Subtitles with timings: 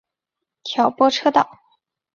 [0.63, 1.59] 调拨车道。